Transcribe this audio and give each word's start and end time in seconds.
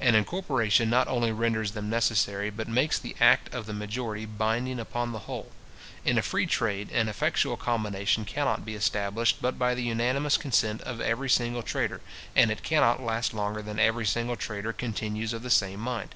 An 0.00 0.16
incorporation 0.16 0.90
not 0.90 1.06
only 1.06 1.30
renders 1.30 1.70
them 1.70 1.88
necessary, 1.88 2.50
but 2.50 2.66
makes 2.66 2.98
the 2.98 3.14
act 3.20 3.54
of 3.54 3.66
the 3.66 3.72
majority 3.72 4.26
binding 4.26 4.80
upon 4.80 5.12
the 5.12 5.20
whole. 5.30 5.52
In 6.04 6.18
a 6.18 6.22
free 6.22 6.46
trade, 6.46 6.90
an 6.90 7.08
effectual 7.08 7.56
combination 7.56 8.24
cannot 8.24 8.64
be 8.64 8.74
established 8.74 9.40
but 9.40 9.56
by 9.56 9.76
the 9.76 9.84
unanimous 9.84 10.36
consent 10.36 10.80
of 10.80 11.00
every 11.00 11.30
single 11.30 11.62
trader, 11.62 12.00
and 12.34 12.50
it 12.50 12.64
cannot 12.64 13.00
last 13.04 13.32
longer 13.32 13.62
than 13.62 13.78
every 13.78 14.04
single 14.04 14.34
trader 14.34 14.72
continues 14.72 15.32
of 15.32 15.44
the 15.44 15.48
same 15.48 15.78
mind. 15.78 16.12